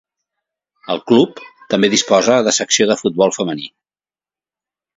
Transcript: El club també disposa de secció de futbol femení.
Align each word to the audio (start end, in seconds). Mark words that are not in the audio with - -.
El 0.93 1.01
club 1.11 1.41
també 1.75 1.91
disposa 1.95 2.39
de 2.49 2.55
secció 2.61 2.89
de 2.93 2.99
futbol 3.05 3.37
femení. 3.39 3.71